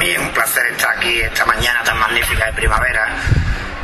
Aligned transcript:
mí 0.00 0.12
es 0.12 0.18
un 0.18 0.30
placer 0.30 0.66
estar 0.68 0.96
aquí 0.96 1.20
esta 1.20 1.44
mañana 1.44 1.84
tan 1.84 1.98
magnífica 1.98 2.46
de 2.46 2.52
primavera 2.54 3.06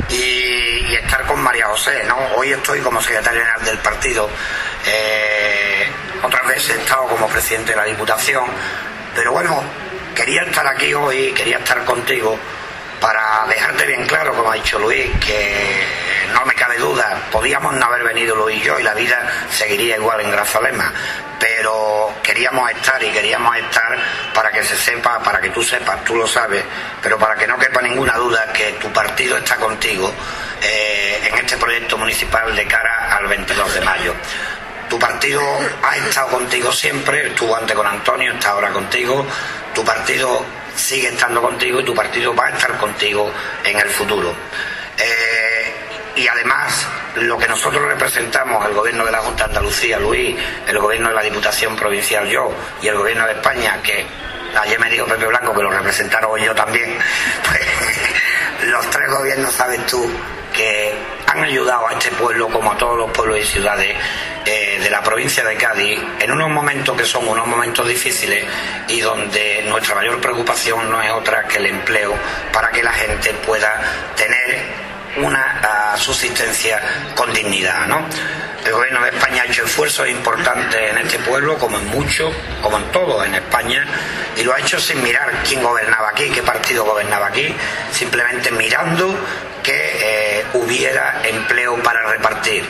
y, 0.09 0.95
estar 0.95 1.27
con 1.27 1.39
María 1.39 1.67
José, 1.67 2.03
¿no? 2.07 2.17
Hoy 2.35 2.51
estoy 2.51 2.79
como 2.79 2.99
secretario 2.99 3.39
general 3.39 3.63
del 3.63 3.77
partido, 3.77 4.27
eh, 4.87 5.87
otras 6.23 6.47
veces 6.47 6.75
he 6.75 6.81
estado 6.81 7.03
como 7.07 7.27
presidente 7.27 7.71
de 7.71 7.77
la 7.77 7.83
Diputación, 7.83 8.45
pero 9.13 9.31
bueno, 9.31 9.63
quería 10.15 10.41
estar 10.41 10.65
aquí 10.65 10.91
hoy, 10.95 11.33
quería 11.33 11.59
estar 11.59 11.85
contigo 11.85 12.37
para 12.99 13.45
dejarte 13.47 13.85
bien 13.85 14.07
claro, 14.07 14.33
como 14.33 14.51
ha 14.51 14.55
dicho 14.55 14.79
Luis, 14.79 15.11
que 15.23 15.85
no 16.33 16.43
me 16.45 16.55
cabe 16.55 16.77
duda, 16.79 17.16
podíamos 17.37 17.75
no 17.75 17.85
haber 17.85 18.03
venido 18.03 18.35
Luis 18.35 18.57
y 18.57 18.65
yo 18.65 18.79
y 18.79 18.83
la 18.83 18.95
vida 18.95 19.45
seguiría 19.51 19.97
igual 19.97 20.19
en 20.21 20.31
Grazalema, 20.31 20.91
pero 21.39 22.11
queríamos 22.23 22.67
estar 22.71 23.01
y 23.03 23.11
queríamos 23.11 23.55
estar 23.57 23.95
para 24.33 24.51
que 24.51 24.63
se 24.63 24.75
sepa, 24.75 25.19
para 25.19 25.39
que 25.39 25.51
tú 25.51 25.61
sepas, 25.61 26.03
tú 26.03 26.15
lo 26.15 26.25
sabes, 26.25 26.63
pero 26.99 27.19
para 27.19 27.35
que 27.35 27.45
no 27.45 27.55
quepa 27.59 27.79
ninguna 27.83 28.15
duda 28.15 28.51
que 28.51 28.71
tu 28.81 28.91
partido 28.91 29.37
está 29.37 29.55
contigo 29.57 30.11
eh, 30.63 31.29
en 31.31 31.37
este 31.37 31.57
proyecto 31.57 31.95
municipal 31.95 32.55
de 32.55 32.65
cara 32.65 33.15
al 33.15 33.27
22 33.27 33.71
de 33.71 33.81
mayo. 33.81 34.15
Tu 34.89 34.97
partido 34.97 35.43
ha 35.83 35.95
estado 35.95 36.29
contigo 36.29 36.71
siempre, 36.71 37.27
estuvo 37.27 37.55
antes 37.55 37.75
con 37.75 37.85
Antonio, 37.85 38.33
está 38.33 38.49
ahora 38.49 38.71
contigo. 38.71 39.23
Tu 39.75 39.85
partido 39.85 40.43
sigue 40.75 41.09
estando 41.09 41.39
contigo 41.43 41.81
y 41.81 41.85
tu 41.85 41.93
partido 41.93 42.33
va 42.33 42.47
a 42.47 42.49
estar 42.49 42.75
contigo 42.79 43.31
en 43.63 43.77
el 43.77 43.89
futuro. 43.89 44.33
Eh, 44.97 45.73
y 46.15 46.27
además, 46.27 46.87
lo 47.21 47.37
que 47.37 47.47
nosotros 47.47 47.83
representamos, 47.83 48.65
el 48.65 48.73
gobierno 48.73 49.05
de 49.05 49.11
la 49.11 49.19
Junta 49.19 49.45
de 49.45 49.49
Andalucía, 49.49 49.99
Luis, 49.99 50.35
el 50.67 50.79
gobierno 50.79 51.09
de 51.09 51.15
la 51.15 51.23
Diputación 51.23 51.75
Provincial, 51.75 52.27
yo, 52.27 52.51
y 52.81 52.87
el 52.87 52.95
gobierno 52.95 53.25
de 53.25 53.33
España, 53.33 53.79
que 53.83 54.05
ayer 54.59 54.79
me 54.79 54.89
dijo 54.89 55.05
Pepe 55.05 55.25
Blanco 55.25 55.53
que 55.53 55.63
lo 55.63 55.71
representaron 55.71 56.39
yo 56.39 56.53
también, 56.53 56.97
pues, 57.49 58.69
los 58.69 58.89
tres 58.89 59.09
gobiernos, 59.09 59.53
sabes 59.53 59.85
tú, 59.85 60.09
que 60.53 60.93
han 61.27 61.43
ayudado 61.43 61.87
a 61.87 61.93
este 61.93 62.09
pueblo, 62.11 62.49
como 62.49 62.71
a 62.71 62.77
todos 62.77 62.97
los 62.97 63.11
pueblos 63.11 63.39
y 63.39 63.43
ciudades 63.43 63.95
eh, 64.45 64.79
de 64.81 64.89
la 64.89 65.03
provincia 65.03 65.43
de 65.43 65.55
Cádiz, 65.55 65.99
en 66.19 66.31
unos 66.31 66.49
momentos 66.49 66.97
que 66.97 67.05
son 67.05 67.27
unos 67.27 67.45
momentos 67.45 67.87
difíciles 67.87 68.45
y 68.87 69.01
donde 69.01 69.63
nuestra 69.67 69.95
mayor 69.95 70.19
preocupación 70.19 70.89
no 70.89 71.01
es 71.01 71.11
otra 71.11 71.43
que 71.47 71.57
el 71.57 71.67
empleo 71.67 72.15
para 72.51 72.71
que 72.71 72.81
la 72.81 72.93
gente 72.93 73.33
pueda 73.45 73.81
tener 74.15 74.86
una 75.23 75.95
subsistencia 75.97 76.81
con 77.15 77.33
dignidad. 77.33 77.87
¿no? 77.87 78.05
El 78.65 78.73
gobierno 78.73 79.03
de 79.03 79.09
España 79.09 79.43
ha 79.43 79.45
hecho 79.45 79.65
esfuerzos 79.65 80.07
importantes 80.07 80.91
en 80.91 80.97
este 80.97 81.19
pueblo, 81.19 81.57
como 81.57 81.77
en 81.79 81.87
muchos, 81.87 82.33
como 82.61 82.77
en 82.77 82.91
todo 82.91 83.23
en 83.23 83.35
España, 83.35 83.85
y 84.35 84.43
lo 84.43 84.53
ha 84.53 84.59
hecho 84.59 84.79
sin 84.79 85.01
mirar 85.03 85.31
quién 85.47 85.63
gobernaba 85.63 86.09
aquí, 86.09 86.29
qué 86.29 86.43
partido 86.43 86.83
gobernaba 86.83 87.27
aquí, 87.27 87.53
simplemente 87.91 88.51
mirando 88.51 89.15
que 89.63 89.99
eh, 90.01 90.45
hubiera 90.53 91.21
empleo 91.23 91.81
para 91.81 92.03
repartir. 92.07 92.65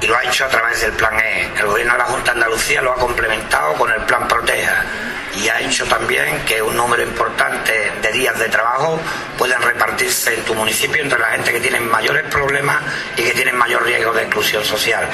Y 0.00 0.06
lo 0.06 0.16
ha 0.16 0.24
hecho 0.24 0.44
a 0.44 0.48
través 0.48 0.80
del 0.82 0.92
Plan 0.92 1.18
E. 1.18 1.48
El 1.58 1.66
gobierno 1.66 1.92
de 1.92 1.98
la 1.98 2.04
Junta 2.04 2.32
de 2.32 2.38
Andalucía 2.38 2.82
lo 2.82 2.92
ha 2.92 2.96
complementado 2.96 3.74
con 3.74 3.90
el 3.90 4.02
Plan 4.02 4.28
Proteja 4.28 4.84
y 5.36 5.48
ha 5.48 5.60
hecho 5.60 5.84
también 5.86 6.44
que 6.46 6.62
un 6.62 6.76
número 6.76 7.02
importante 7.02 7.92
de 8.02 8.12
días 8.12 8.38
de 8.38 8.48
trabajo 8.48 9.00
puedan 9.38 9.60
repartirse 9.62 10.34
en 10.34 10.44
tu 10.44 10.54
municipio 10.54 11.02
entre 11.02 11.18
la 11.18 11.28
gente 11.28 11.52
que 11.52 11.60
tiene 11.60 11.80
mayores 11.80 12.24
problemas 12.24 12.82
y 13.16 13.22
que 13.22 13.32
tiene 13.32 13.52
mayor 13.52 13.84
riesgo 13.84 14.12
de 14.12 14.22
exclusión 14.22 14.64
social. 14.64 15.08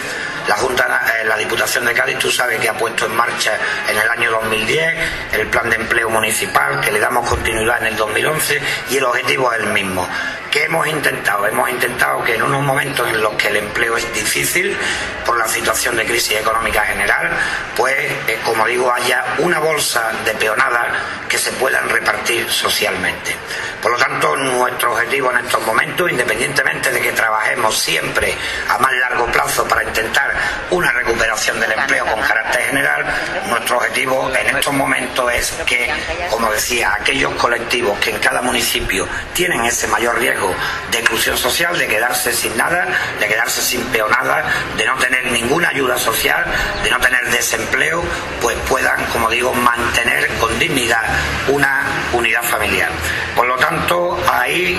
La 0.48 0.57
Junta, 0.57 0.89
eh, 1.06 1.25
la 1.25 1.37
Diputación 1.37 1.84
de 1.84 1.95
Cádiz, 1.95 2.19
tú 2.19 2.31
sabes 2.31 2.61
que 2.61 2.69
ha 2.69 2.75
puesto 2.75 3.06
en 3.06 3.15
marcha 3.17 3.59
en 3.89 3.98
el 3.98 4.09
año 4.09 4.31
2010 4.31 4.95
el 5.33 5.47
plan 5.48 5.70
de 5.70 5.77
empleo 5.77 6.11
municipal, 6.11 6.81
que 6.81 6.91
le 6.91 7.01
damos 7.01 7.29
continuidad 7.29 7.81
en 7.81 7.89
el 7.89 7.97
2011 7.97 8.61
y 8.91 8.97
el 8.97 9.05
objetivo 9.05 9.53
es 9.53 9.61
el 9.61 9.67
mismo. 9.69 10.09
¿Qué 10.51 10.65
hemos 10.65 10.87
intentado? 10.89 11.47
Hemos 11.47 11.70
intentado 11.70 12.25
que 12.25 12.34
en 12.34 12.42
unos 12.42 12.62
momentos 12.62 13.09
en 13.09 13.23
los 13.23 13.34
que 13.34 13.48
el 13.48 13.57
empleo 13.57 13.97
es 13.97 14.12
difícil, 14.12 14.77
por 15.25 15.39
la 15.39 15.47
situación 15.47 15.97
de 15.97 16.05
crisis 16.05 16.39
económica 16.41 16.83
general, 16.83 17.30
pues, 17.77 17.95
eh, 18.27 18.39
como 18.45 18.67
digo, 18.67 18.92
haya 18.92 19.24
una 19.39 19.61
bolsa 19.61 20.11
de 20.24 20.33
peonadas 20.35 20.89
que 21.29 21.39
se 21.39 21.53
puedan 21.53 21.89
repartir 21.89 22.51
socialmente. 22.51 23.36
Por 23.80 23.92
lo 23.92 23.98
tanto, 23.98 24.36
nuestro 24.36 24.92
objetivo 24.92 25.30
en 25.30 25.47
estos 25.47 25.64
momentos, 25.64 26.11
independientemente 26.11 26.91
de 26.91 27.01
que 27.01 27.13
trabajemos 27.13 27.79
siempre 27.79 28.35
a 28.69 28.79
más 28.79 28.92
largo 28.92 29.27
plazo 29.27 29.67
para 29.69 29.85
intentar 29.85 30.35
una 30.70 30.89
recuperación 30.92 31.61
del 31.61 31.73
empleo 31.73 32.06
con 32.06 32.20
carácter 32.20 32.62
general, 32.62 33.05
nuestro 33.48 33.78
objetivo 33.78 34.30
en 34.34 34.56
estos 34.56 34.73
momentos 34.73 35.33
es 35.33 35.52
que, 35.67 35.90
como 36.30 36.51
decía, 36.51 36.95
aquellos 36.95 37.33
colectivos 37.34 37.98
que 37.98 38.11
en 38.11 38.18
cada 38.18 38.42
municipio 38.42 39.06
tienen 39.34 39.64
ese 39.64 39.86
mayor 39.89 40.18
riesgo 40.18 40.55
de 40.90 40.98
exclusión 40.98 41.36
social, 41.36 41.79
de 41.79 41.86
quedarse 41.86 42.33
sin 42.33 42.56
nada, 42.56 42.89
de 43.18 43.27
quedarse 43.27 43.62
sin 43.62 43.84
peonada, 43.86 44.45
de 44.77 44.86
no 44.86 44.96
tener 44.96 45.30
ninguna 45.33 45.68
ayuda 45.68 45.98
social, 45.98 46.45
de 46.83 46.90
no 46.90 46.98
tener 47.00 47.24
desempleo, 47.30 48.02
pues 48.40 48.56
puedan, 48.68 49.05
como 49.06 49.29
digo, 49.30 49.52
mantener 49.52 50.29
con 50.39 50.58
dignidad 50.58 51.02
una 51.48 51.84
unidad 52.12 52.42
familiar. 52.42 52.90
Por 53.36 53.46
lo 53.46 53.56
tanto, 53.56 54.18
ahí 54.33 54.79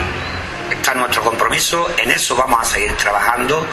nuestro 0.93 1.21
compromiso, 1.23 1.89
en 1.97 2.11
eso 2.11 2.35
vamos 2.35 2.61
a 2.61 2.65
seguir 2.65 2.95
trabajando 2.97 3.65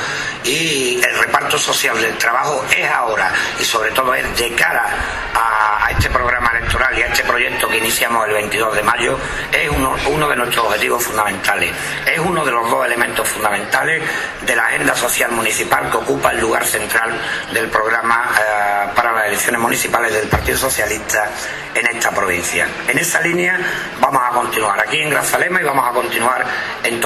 y 0.44 1.00
el 1.02 1.18
reparto 1.18 1.58
social 1.58 2.00
del 2.00 2.16
trabajo 2.16 2.64
es 2.76 2.90
ahora 2.90 3.32
y 3.58 3.64
sobre 3.64 3.90
todo 3.90 4.14
es 4.14 4.36
de 4.36 4.52
cara 4.54 4.86
a, 5.34 5.90
este 5.90 6.10
programa 6.10 6.50
electoral 6.50 6.96
y 6.98 7.02
a 7.02 7.06
este 7.06 7.24
proyecto 7.24 7.66
que 7.66 7.78
iniciamos 7.78 8.26
el 8.28 8.34
22 8.34 8.76
de 8.76 8.82
mayo, 8.82 9.18
es 9.50 9.70
uno, 9.70 9.96
uno 10.10 10.28
de 10.28 10.36
nuestros 10.36 10.66
objetivos 10.66 11.02
fundamentales, 11.02 11.72
es 12.06 12.18
uno 12.18 12.44
de 12.44 12.52
los 12.52 12.70
dos 12.70 12.84
elementos 12.84 13.26
fundamentales 13.26 14.02
de 14.42 14.54
la 14.54 14.66
agenda 14.66 14.94
social 14.94 15.32
municipal 15.32 15.90
que 15.90 15.96
ocupa 15.96 16.30
el 16.30 16.40
lugar 16.40 16.66
central 16.66 17.18
del 17.52 17.68
programa 17.68 18.30
eh, 18.38 18.88
para 18.94 19.12
las 19.12 19.26
elecciones 19.28 19.60
municipales 19.60 20.12
del 20.12 20.28
Partido 20.28 20.58
Socialista 20.58 21.30
en 21.74 21.86
esta 21.86 22.10
provincia. 22.10 22.68
En 22.86 22.98
esa 22.98 23.20
línea 23.20 23.58
vamos 24.00 24.22
a 24.24 24.30
continuar 24.30 24.80
aquí 24.80 24.98
en 24.98 25.10
Grazalema 25.10 25.60
y 25.60 25.64
vamos 25.64 25.88
a 25.88 25.92
continuar 25.92 26.44
en 26.84 27.00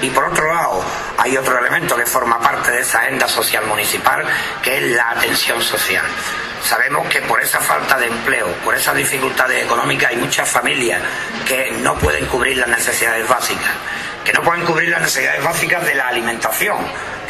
Y 0.00 0.10
por 0.10 0.24
otro 0.24 0.52
lado, 0.52 0.84
hay 1.18 1.36
otro 1.36 1.58
elemento 1.58 1.96
que 1.96 2.06
forma 2.06 2.40
parte 2.40 2.70
de 2.70 2.80
esa 2.80 3.00
agenda 3.00 3.28
social 3.28 3.64
municipal, 3.66 4.24
que 4.62 4.76
es 4.76 4.96
la 4.96 5.10
atención 5.10 5.62
social. 5.62 6.04
Sabemos 6.62 7.08
que 7.08 7.20
por 7.22 7.40
esa 7.40 7.60
falta 7.60 7.98
de 7.98 8.06
empleo, 8.06 8.46
por 8.64 8.74
esas 8.74 8.94
dificultades 8.94 9.64
económicas, 9.64 10.10
hay 10.10 10.16
muchas 10.16 10.48
familias 10.48 11.02
que 11.46 11.72
no 11.82 11.96
pueden 11.96 12.26
cubrir 12.26 12.56
las 12.56 12.68
necesidades 12.68 13.28
básicas, 13.28 13.72
que 14.24 14.32
no 14.32 14.42
pueden 14.42 14.64
cubrir 14.64 14.88
las 14.88 15.02
necesidades 15.02 15.42
básicas 15.42 15.84
de 15.84 15.94
la 15.94 16.08
alimentación, 16.08 16.78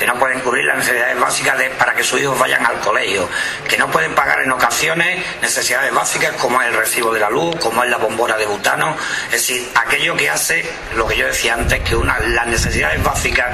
que 0.03 0.09
no 0.09 0.19
pueden 0.19 0.41
cubrir 0.41 0.65
las 0.65 0.79
necesidades 0.79 1.17
básicas 1.21 1.57
de, 1.57 1.71
para 1.71 1.95
que 1.95 2.03
sus 2.03 2.21
hijos 2.21 2.37
vayan 2.37 2.67
al 2.67 2.81
colegio, 2.81 3.29
que 3.69 3.79
no 3.79 3.89
pueden 3.89 4.13
pagar 4.17 4.41
en 4.41 4.51
ocasiones 4.51 5.25
necesidades 5.41 5.95
básicas 5.95 6.33
como 6.41 6.61
es 6.61 6.67
el 6.67 6.75
recibo 6.75 7.15
de 7.15 7.21
la 7.21 7.31
luz, 7.31 7.55
como 7.61 7.85
es 7.85 7.89
la 7.89 7.99
bombona 7.99 8.37
de 8.37 8.45
butano, 8.47 8.97
es 9.27 9.31
decir, 9.31 9.71
aquello 9.77 10.17
que 10.17 10.29
hace 10.29 10.69
lo 10.97 11.07
que 11.07 11.17
yo 11.17 11.29
decía 11.29 11.55
antes, 11.55 11.79
que 11.83 11.95
una 11.95 12.19
las 12.19 12.49
necesidades 12.49 13.01
básicas 13.05 13.47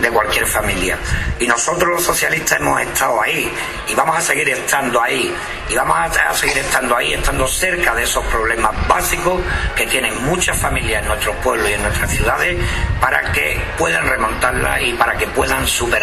de 0.00 0.08
cualquier 0.10 0.46
familia. 0.46 0.96
Y 1.40 1.48
nosotros 1.48 1.90
los 1.90 2.04
socialistas 2.04 2.60
hemos 2.60 2.80
estado 2.80 3.20
ahí 3.20 3.52
y 3.88 3.94
vamos 3.96 4.16
a 4.16 4.20
seguir 4.20 4.48
estando 4.48 5.02
ahí 5.02 5.34
y 5.68 5.74
vamos 5.74 5.96
a, 5.98 6.34
seguir 6.34 6.58
estando 6.58 6.96
ahí, 6.96 7.14
estando 7.14 7.48
cerca 7.48 7.96
de 7.96 8.04
esos 8.04 8.24
problemas 8.26 8.70
básicos 8.86 9.40
que 9.74 9.88
tienen 9.88 10.24
muchas 10.24 10.56
familias 10.56 11.02
en 11.02 11.08
nuestros 11.08 11.34
pueblos 11.36 11.68
y 11.68 11.72
en 11.72 11.82
nuestras 11.82 12.12
ciudades 12.12 12.56
para 13.00 13.32
que 13.32 13.60
puedan 13.76 14.08
remontarla 14.08 14.80
y 14.80 14.92
para 14.92 15.18
que 15.18 15.26
puedan 15.26 15.66
superar 15.66 15.95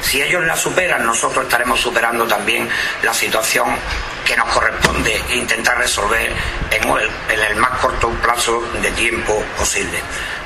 si 0.00 0.22
ellos 0.22 0.44
la 0.44 0.56
superan, 0.56 1.04
nosotros 1.04 1.44
estaremos 1.44 1.80
superando 1.80 2.26
también 2.26 2.68
la 3.02 3.14
situación 3.14 3.68
que 4.24 4.36
nos 4.36 4.48
corresponde 4.48 5.22
intentar 5.34 5.78
resolver 5.78 6.32
en 6.70 6.88
el, 6.88 7.10
en 7.30 7.40
el 7.40 7.56
más 7.56 7.78
corto 7.78 8.10
plazo 8.10 8.60
de 8.82 8.90
tiempo 8.92 9.42
posible. 9.56 9.98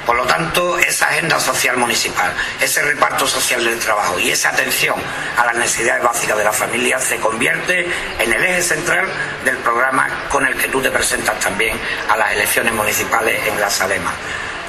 Por 0.06 0.17
lo 0.17 0.25
tanto, 0.25 0.79
esa 0.79 1.06
agenda 1.06 1.38
social 1.38 1.76
municipal, 1.76 2.32
ese 2.61 2.82
reparto 2.82 3.26
social 3.26 3.64
del 3.64 3.79
trabajo 3.79 4.19
y 4.19 4.31
esa 4.31 4.49
atención 4.49 4.96
a 5.37 5.46
las 5.46 5.55
necesidades 5.55 6.02
básicas 6.02 6.37
de 6.37 6.44
la 6.44 6.52
familia 6.52 6.99
se 6.99 7.19
convierte 7.19 7.87
en 8.19 8.32
el 8.32 8.43
eje 8.43 8.62
central 8.62 9.06
del 9.44 9.56
programa 9.58 10.08
con 10.28 10.44
el 10.44 10.56
que 10.56 10.69
tú 10.69 10.81
te 10.82 10.90
presentas 10.90 11.38
también 11.38 11.78
a 12.08 12.17
las 12.17 12.32
elecciones 12.32 12.73
municipales 12.73 13.46
en 13.46 13.61
La 13.61 13.70
Salema. 13.70 14.12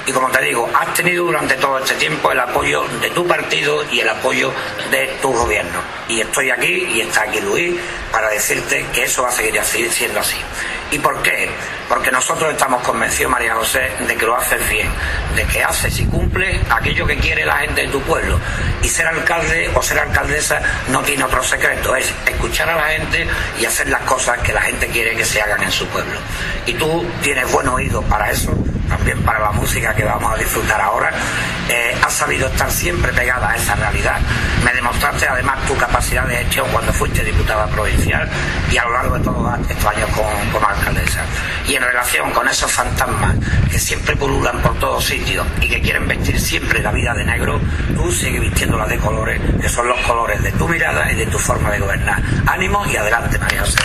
Y 0.06 0.12
como 0.12 0.30
te 0.30 0.42
digo, 0.42 0.70
has 0.74 0.94
tenido 0.94 1.26
durante 1.26 1.56
todo 1.56 1.80
este 1.80 1.96
tiempo 1.96 2.32
el 2.32 2.40
apoyo 2.40 2.84
de 3.02 3.10
tu 3.12 3.26
partido 3.26 3.84
y 3.90 4.02
el 4.02 4.10
apoyo 4.10 4.52
de 4.92 5.08
tu 5.22 5.32
gobierno. 5.32 5.80
Y 6.10 6.22
estoy 6.22 6.50
aquí 6.50 6.88
y 6.94 7.02
está 7.02 7.22
aquí 7.22 7.40
Luis 7.40 7.80
para 8.12 8.30
decirte 8.30 8.86
que 8.94 9.04
eso 9.04 9.24
va 9.24 9.30
a 9.30 9.32
seguir 9.32 9.58
así, 9.60 9.90
siendo 9.90 10.20
así. 10.20 10.38
¿Y 10.94 11.00
por 11.00 11.24
qué? 11.24 11.50
Porque 11.90 12.12
nosotros 12.12 12.52
estamos 12.52 12.84
convencidos, 12.84 13.32
María 13.32 13.56
José, 13.56 13.90
de 14.08 14.16
que 14.16 14.28
lo 14.28 14.38
haces 14.38 14.70
bien, 14.70 14.88
de 15.36 15.44
que 15.46 15.64
haces 15.64 16.00
y 16.00 16.06
cumples 16.06 16.62
aquello 16.70 17.08
que 17.08 17.18
quiere 17.18 17.44
la 17.46 17.58
gente 17.58 17.82
de 17.82 17.88
tu 17.88 18.00
pueblo. 18.04 18.40
Y 18.84 18.90
ser 18.90 19.08
alcalde 19.08 19.72
o 19.74 19.82
ser 19.82 19.98
alcaldesa 19.98 20.62
no 20.90 21.02
tiene 21.02 21.24
otro 21.24 21.44
secreto, 21.44 21.96
es 21.96 22.14
escuchar 22.28 22.70
a 22.70 22.76
la 22.76 22.90
gente 22.90 23.28
y 23.60 23.66
hacer 23.66 23.90
las 23.90 24.02
cosas 24.02 24.38
que 24.42 24.54
la 24.54 24.62
gente 24.62 24.86
quiere 24.90 25.16
que 25.16 25.26
se 25.26 25.42
hagan 25.42 25.64
en 25.64 25.72
su 25.72 25.88
pueblo. 25.88 26.20
Y 26.68 26.74
tú 26.74 27.04
tienes 27.24 27.52
buen 27.52 27.68
oído 27.70 28.04
para 28.04 28.30
eso, 28.30 28.56
también 28.88 29.20
para 29.24 29.40
la 29.40 29.52
música 29.52 29.96
que 29.96 30.04
vamos 30.04 30.32
a 30.32 30.38
disfrutar 30.38 30.80
ahora, 30.80 31.12
eh, 31.70 31.96
has 32.04 32.14
sabido 32.14 32.48
estar 32.48 32.70
siempre 32.70 33.12
pegada 33.14 33.50
a 33.50 33.56
esa 33.56 33.74
realidad. 33.76 34.20
Me 34.64 34.72
demostraste 34.74 35.28
además 35.28 35.66
tu 35.66 35.76
capacidad 35.78 36.28
de 36.28 36.38
gestión 36.38 36.68
cuando 36.72 36.94
fuiste 36.94 37.24
diputada 37.24 37.66
provincial 37.68 38.30
y 38.72 38.78
a 38.78 38.84
lo 38.84 38.94
largo 38.94 39.18
de 39.18 39.24
todos 39.24 39.60
estos 39.70 39.86
años 39.86 40.10
como, 40.12 40.30
Y 41.68 41.76
en 41.76 41.84
relación 41.84 42.32
con 42.32 42.48
esos 42.48 42.72
fantasmas 42.72 43.36
que 43.72 43.80
siempre 43.80 44.16
pululan 44.16 44.62
por 44.62 44.78
todos 44.80 45.06
sitios 45.06 45.46
y 45.62 45.68
que 45.68 45.82
quieren 45.82 46.08
vestir 46.08 46.40
siempre 46.40 46.82
la 46.82 46.92
vida 46.92 47.14
de 47.14 47.24
negro, 47.24 47.60
tú 47.96 48.12
sigues 48.12 48.42
vistiéndola 48.42 48.86
de 48.88 48.98
colores, 48.98 49.40
que 49.62 49.70
son 49.70 49.88
los 49.88 50.00
colores 50.02 50.42
de 50.44 50.52
tu 50.54 50.68
mirada 50.68 51.12
y 51.12 51.16
de 51.16 51.26
tu 51.28 51.40
forma 51.40 51.72
de 51.72 51.80
gobernar. 51.80 52.22
Ánimo 52.48 52.86
y 52.86 52.96
adelante, 52.98 53.38
María 53.40 53.62
José. 53.62 53.80